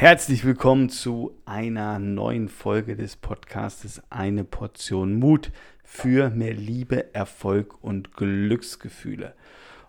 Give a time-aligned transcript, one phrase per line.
[0.00, 5.52] Herzlich willkommen zu einer neuen Folge des Podcastes Eine Portion Mut
[5.84, 9.34] für mehr Liebe, Erfolg und Glücksgefühle.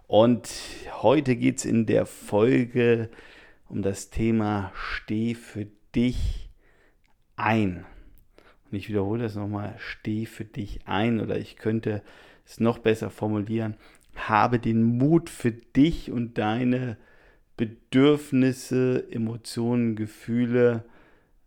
[0.07, 0.49] Und
[1.01, 3.09] heute geht es in der Folge
[3.69, 6.49] um das Thema Steh für dich
[7.37, 7.85] ein.
[8.69, 12.03] Und ich wiederhole das nochmal, steh für dich ein oder ich könnte
[12.45, 13.75] es noch besser formulieren,
[14.15, 16.97] habe den Mut für dich und deine
[17.61, 20.83] Bedürfnisse, Emotionen, Gefühle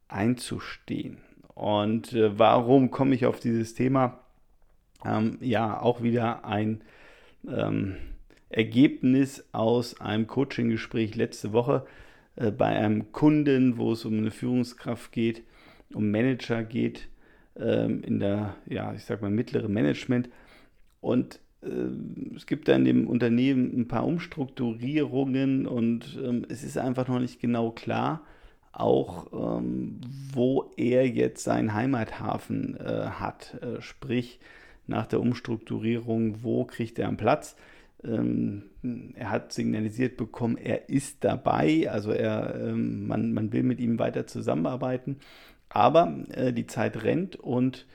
[0.06, 1.18] einzustehen.
[1.54, 4.20] Und äh, warum komme ich auf dieses Thema?
[5.04, 6.82] Ähm, ja, auch wieder ein
[7.48, 7.96] ähm,
[8.48, 11.84] Ergebnis aus einem Coaching-Gespräch letzte Woche
[12.36, 15.42] äh, bei einem Kunden, wo es um eine Führungskraft geht,
[15.94, 17.08] um Manager geht,
[17.56, 20.28] ähm, in der, ja, ich sag mal, mittleren Management.
[21.00, 21.40] Und
[22.36, 27.20] es gibt da in dem Unternehmen ein paar Umstrukturierungen und ähm, es ist einfach noch
[27.20, 28.22] nicht genau klar,
[28.72, 30.00] auch ähm,
[30.32, 33.58] wo er jetzt seinen Heimathafen äh, hat.
[33.62, 34.40] Äh, sprich,
[34.86, 37.56] nach der Umstrukturierung, wo kriegt er einen Platz?
[38.04, 38.64] Ähm,
[39.14, 43.98] er hat signalisiert bekommen, er ist dabei, also er, ähm, man, man will mit ihm
[43.98, 45.18] weiter zusammenarbeiten,
[45.70, 47.86] aber äh, die Zeit rennt und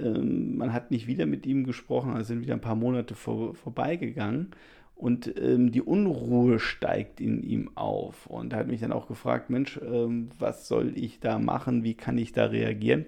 [0.00, 3.54] ähm, man hat nicht wieder mit ihm gesprochen, also sind wieder ein paar Monate vor,
[3.54, 4.52] vorbeigegangen
[5.00, 8.26] und ähm, die Unruhe steigt in ihm auf.
[8.26, 11.94] Und er hat mich dann auch gefragt, Mensch, ähm, was soll ich da machen, wie
[11.94, 13.06] kann ich da reagieren?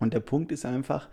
[0.00, 1.08] Und der Punkt ist einfach,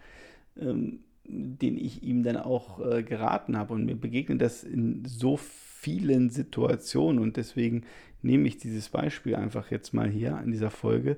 [0.60, 3.76] ähm, den ich ihm dann auch äh, geraten habe.
[3.76, 7.22] Und mir begegnet das in so vielen Situationen.
[7.22, 7.84] Und deswegen
[8.24, 11.18] nehme ich dieses Beispiel einfach jetzt mal hier in dieser Folge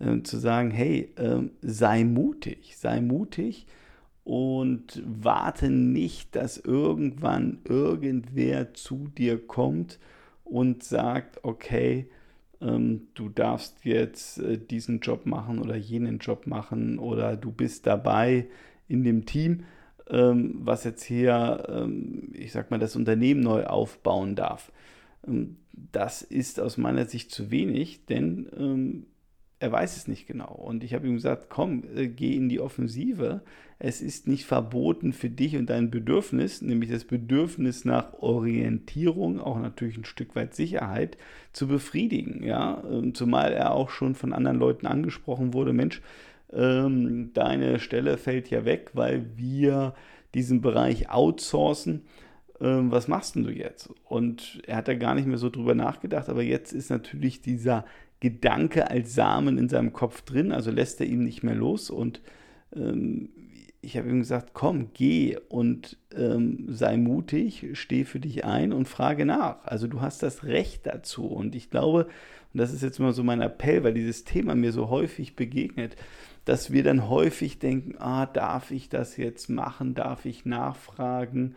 [0.00, 3.66] äh, zu sagen, hey, äh, sei mutig, sei mutig
[4.24, 9.98] und warte nicht, dass irgendwann irgendwer zu dir kommt
[10.44, 12.08] und sagt, okay,
[12.60, 17.86] ähm, du darfst jetzt äh, diesen Job machen oder jenen Job machen oder du bist
[17.86, 18.46] dabei
[18.88, 19.64] in dem Team,
[20.08, 24.72] ähm, was jetzt hier, ähm, ich sag mal, das Unternehmen neu aufbauen darf.
[25.26, 29.06] Ähm, das ist aus meiner Sicht zu wenig, denn ähm,
[29.60, 30.52] er weiß es nicht genau.
[30.52, 33.42] Und ich habe ihm gesagt, komm, äh, geh in die Offensive.
[33.78, 39.58] Es ist nicht verboten für dich und dein Bedürfnis, nämlich das Bedürfnis nach Orientierung, auch
[39.58, 41.18] natürlich ein Stück weit Sicherheit,
[41.52, 42.42] zu befriedigen.
[42.42, 42.82] Ja?
[42.90, 46.00] Ähm, zumal er auch schon von anderen Leuten angesprochen wurde, Mensch,
[46.52, 49.94] ähm, deine Stelle fällt ja weg, weil wir
[50.34, 52.02] diesen Bereich outsourcen.
[52.60, 53.90] Ähm, was machst denn du jetzt?
[54.04, 57.84] Und er hat da gar nicht mehr so drüber nachgedacht, aber jetzt ist natürlich dieser
[58.20, 61.90] Gedanke als Samen in seinem Kopf drin, also lässt er ihn nicht mehr los.
[61.90, 62.20] Und
[62.74, 63.30] ähm,
[63.82, 68.88] ich habe ihm gesagt, komm, geh und ähm, sei mutig, steh für dich ein und
[68.88, 69.64] frage nach.
[69.64, 71.26] Also du hast das Recht dazu.
[71.26, 72.08] Und ich glaube,
[72.52, 75.96] und das ist jetzt mal so mein Appell, weil dieses Thema mir so häufig begegnet,
[76.44, 81.54] dass wir dann häufig denken, ah, darf ich das jetzt machen, darf ich nachfragen?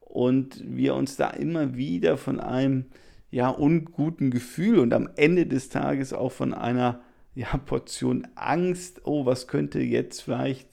[0.00, 2.86] Und wir uns da immer wieder von einem
[3.36, 7.00] ja, unguten Gefühl und am Ende des Tages auch von einer
[7.34, 10.70] ja, Portion Angst, oh, was könnte jetzt vielleicht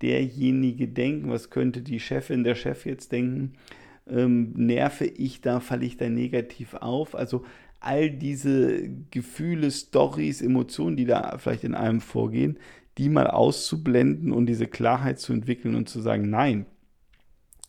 [0.00, 3.52] derjenige denken, was könnte die Chefin, der Chef jetzt denken,
[4.08, 7.14] ähm, nerve ich da, falle ich da negativ auf.
[7.14, 7.44] Also
[7.80, 12.58] all diese Gefühle, Stories, Emotionen, die da vielleicht in einem vorgehen,
[12.96, 16.64] die mal auszublenden und diese Klarheit zu entwickeln und zu sagen, nein,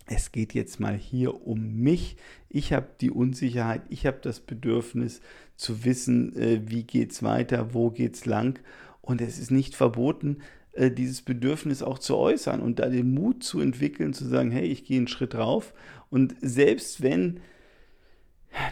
[0.08, 2.18] es geht jetzt mal hier um mich.
[2.50, 5.22] Ich habe die Unsicherheit, ich habe das Bedürfnis
[5.56, 8.60] zu wissen, äh, wie geht es weiter, wo geht es lang.
[9.02, 10.38] Und es ist nicht verboten,
[10.74, 14.66] äh, dieses Bedürfnis auch zu äußern und da den Mut zu entwickeln, zu sagen, hey,
[14.66, 15.74] ich gehe einen Schritt rauf.
[16.10, 17.42] Und selbst wenn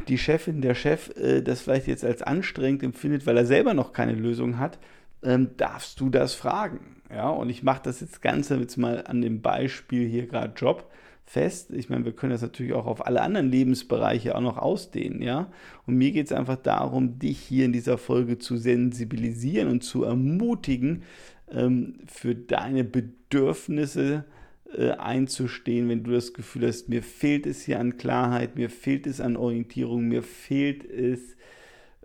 [0.07, 3.91] die Chefin, der Chef äh, das vielleicht jetzt als anstrengend empfindet, weil er selber noch
[3.91, 4.79] keine Lösung hat,
[5.21, 7.01] ähm, darfst du das fragen.
[7.09, 10.89] Ja, und ich mache das jetzt Ganze jetzt mal an dem Beispiel hier gerade Job
[11.25, 11.71] fest.
[11.71, 15.51] Ich meine, wir können das natürlich auch auf alle anderen Lebensbereiche auch noch ausdehnen, ja.
[15.85, 20.03] Und mir geht es einfach darum, dich hier in dieser Folge zu sensibilisieren und zu
[20.03, 21.03] ermutigen,
[21.51, 24.25] ähm, für deine Bedürfnisse
[24.73, 29.07] äh, einzustehen, wenn du das Gefühl hast, mir fehlt es hier an Klarheit, mir fehlt
[29.07, 31.35] es an Orientierung, mir fehlt es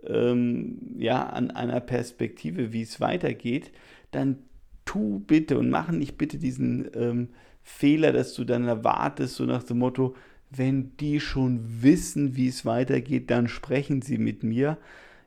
[0.05, 3.71] ähm, ja an einer Perspektive, wie es weitergeht,
[4.11, 4.37] dann
[4.85, 7.29] tu bitte und mach nicht bitte diesen ähm,
[7.63, 10.15] Fehler, dass du dann erwartest, so nach dem Motto,
[10.49, 14.77] wenn die schon wissen, wie es weitergeht, dann sprechen sie mit mir.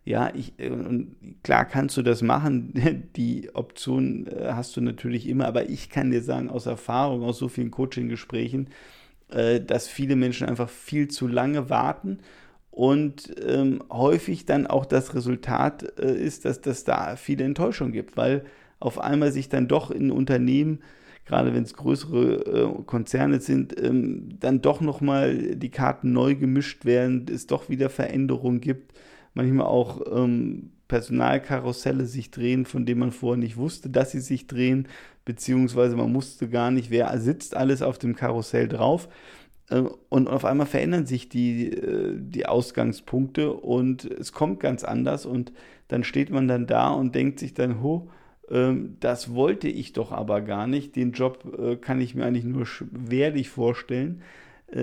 [0.04, 2.74] Ja, ich, äh, und klar kannst du das machen,
[3.16, 7.38] die Option äh, hast du natürlich immer, aber ich kann dir sagen, aus Erfahrung, aus
[7.38, 8.68] so vielen Coaching-Gesprächen,
[9.30, 12.18] äh, dass viele Menschen einfach viel zu lange warten
[12.70, 18.44] und ähm, häufig dann auch das Resultat ist, dass das da viele Enttäuschung gibt, weil
[18.80, 20.80] auf einmal sich dann doch in Unternehmen,
[21.24, 26.84] gerade wenn es größere äh, Konzerne sind, ähm, dann doch nochmal die Karten neu gemischt
[26.84, 28.92] werden, es doch wieder Veränderungen gibt,
[29.32, 34.46] manchmal auch ähm, Personalkarusselle sich drehen, von denen man vorher nicht wusste, dass sie sich
[34.46, 34.86] drehen,
[35.24, 39.08] beziehungsweise man wusste gar nicht, wer sitzt alles auf dem Karussell drauf.
[39.70, 45.26] Äh, und auf einmal verändern sich die, äh, die Ausgangspunkte und es kommt ganz anders
[45.26, 45.52] und
[45.88, 48.14] dann steht man dann da und denkt sich dann, ho, ähm,
[48.48, 50.96] das wollte ich doch aber gar nicht.
[50.96, 54.22] Den Job äh, kann ich mir eigentlich nur schwerlich vorstellen.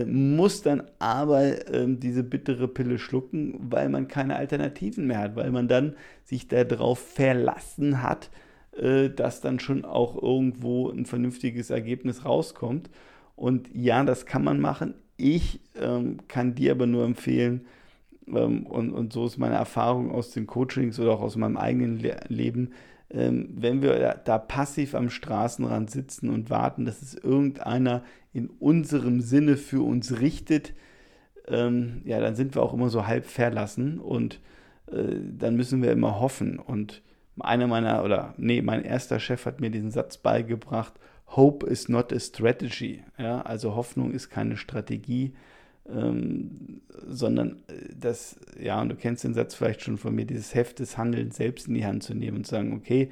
[0.06, 5.52] Muss dann aber ähm, diese bittere Pille schlucken, weil man keine Alternativen mehr hat, weil
[5.52, 8.30] man dann sich darauf verlassen hat,
[8.72, 12.90] dass dann schon auch irgendwo ein vernünftiges Ergebnis rauskommt.
[13.36, 14.94] Und ja, das kann man machen.
[15.18, 17.66] Ich ähm, kann dir aber nur empfehlen,
[18.28, 22.00] ähm, und, und so ist meine Erfahrung aus den Coachings oder auch aus meinem eigenen
[22.00, 22.70] Le Leben, ähm,
[23.14, 28.04] wenn wir da, da, passiv am Straßenrand sitzen und warten, dass es irgendeiner
[28.34, 30.74] in unserem Sinne für uns richtet,
[31.48, 34.40] ähm, ja, dann sind wir auch immer so halb verlassen und
[34.92, 36.58] äh, dann müssen wir immer hoffen.
[36.58, 37.02] Und
[37.40, 40.94] einer meiner, oder nee, mein erster Chef hat mir diesen Satz beigebracht,
[41.28, 43.04] Hope is not a strategy.
[43.18, 45.34] Ja, also Hoffnung ist keine Strategie,
[45.90, 50.54] ähm, sondern äh, das, ja, und du kennst den Satz vielleicht schon von mir, dieses
[50.54, 53.12] Heft des Handelns selbst in die Hand zu nehmen und zu sagen, okay,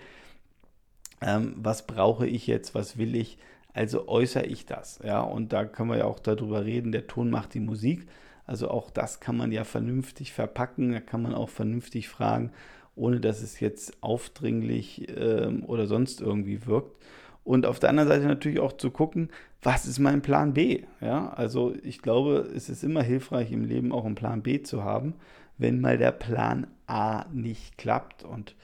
[1.22, 3.38] ähm, was brauche ich jetzt, was will ich,
[3.74, 5.00] also äußere ich das.
[5.04, 8.08] Ja, und da können wir ja auch darüber reden, der Ton macht die Musik.
[8.46, 12.52] Also auch das kann man ja vernünftig verpacken, da kann man auch vernünftig fragen,
[12.96, 16.98] ohne dass es jetzt aufdringlich ähm, oder sonst irgendwie wirkt.
[17.44, 19.30] Und auf der anderen Seite natürlich auch zu gucken,
[19.62, 20.84] was ist mein Plan B?
[21.02, 24.84] Ja, also ich glaube, es ist immer hilfreich im Leben auch einen Plan B zu
[24.84, 25.16] haben,
[25.58, 28.24] wenn mal der Plan A nicht klappt.
[28.24, 28.56] Und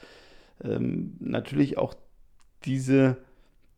[0.64, 1.96] ähm, natürlich auch
[2.64, 3.18] diese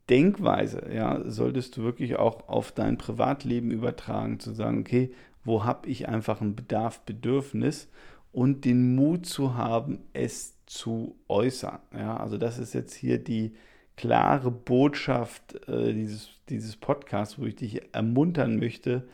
[0.10, 5.12] Denkweise, ja, solltest du wirklich auch auf dein Privatleben übertragen, zu sagen, okay,
[5.44, 7.90] wo habe ich einfach ein Bedarf, Bedürfnis
[8.32, 11.80] und den Mut zu haben, es zu äußern.
[11.94, 13.56] Ja, also das ist jetzt hier die,
[13.98, 19.08] klare Botschaft äh, dieses, dieses Podcasts, wo ich dich ermuntern möchte,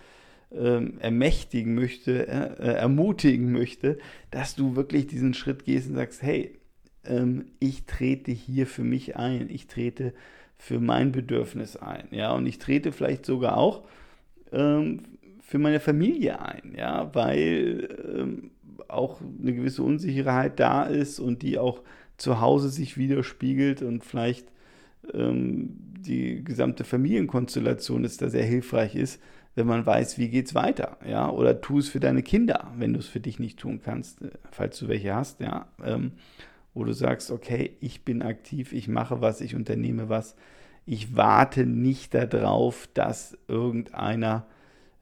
[0.52, 3.98] ähm, ermächtigen möchte, äh, äh, ermutigen möchte,
[4.30, 6.60] dass du wirklich diesen Schritt gehst und sagst, hey,
[7.06, 10.14] ähm, ich trete hier für mich ein, ich trete
[10.58, 13.84] für mein Bedürfnis ein, ja, und ich trete vielleicht sogar auch
[14.52, 15.02] ähm,
[15.42, 18.52] für meine Familie ein, ja, weil ähm,
[18.88, 21.82] auch eine gewisse Unsicherheit da ist und die auch
[22.18, 24.54] zu Hause sich widerspiegelt und vielleicht
[25.12, 29.22] die gesamte Familienkonstellation ist da sehr hilfreich ist,
[29.56, 33.00] wenn man weiß, wie geht's weiter, ja, oder tu es für deine Kinder, wenn du
[33.00, 36.14] es für dich nicht tun kannst, äh, falls du welche hast, ja, ähm,
[36.74, 40.36] wo du sagst, okay, ich bin aktiv, ich mache was, ich unternehme was,
[40.86, 44.48] ich warte nicht darauf, dass irgendeiner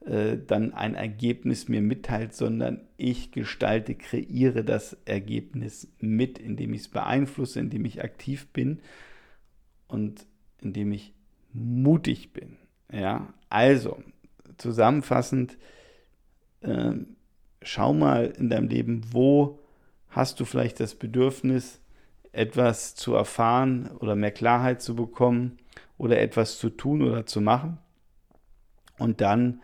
[0.04, 6.82] äh, dann ein Ergebnis mir mitteilt, sondern ich gestalte, kreiere das Ergebnis mit, indem ich
[6.82, 8.80] es beeinflusse, indem ich aktiv bin
[9.92, 10.26] und
[10.60, 11.12] indem ich
[11.52, 12.56] mutig bin.
[12.90, 14.02] Ja, also
[14.56, 15.58] zusammenfassend,
[16.60, 16.92] äh,
[17.62, 19.60] schau mal in deinem Leben, wo
[20.08, 21.80] hast du vielleicht das Bedürfnis,
[22.32, 25.58] etwas zu erfahren oder mehr Klarheit zu bekommen
[25.98, 27.78] oder etwas zu tun oder zu machen.
[28.98, 29.60] Und dann,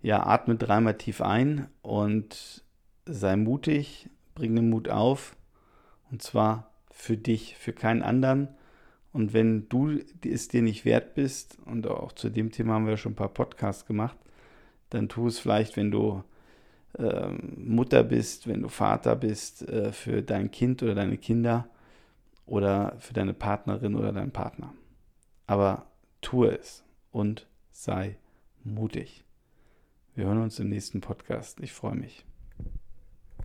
[0.00, 2.62] ja, atme dreimal tief ein und
[3.04, 5.36] sei mutig, bring den Mut auf.
[6.10, 8.48] Und zwar für dich, für keinen anderen
[9.12, 12.96] und wenn du es dir nicht wert bist, und auch zu dem Thema haben wir
[12.96, 14.16] schon ein paar Podcasts gemacht,
[14.90, 16.22] dann tu es vielleicht, wenn du
[16.98, 21.68] äh, Mutter bist, wenn du Vater bist, äh, für dein Kind oder deine Kinder
[22.46, 24.72] oder für deine Partnerin oder deinen Partner.
[25.46, 25.86] Aber
[26.20, 28.16] tue es und sei
[28.64, 29.24] mutig.
[30.14, 31.60] Wir hören uns im nächsten Podcast.
[31.60, 32.27] Ich freue mich.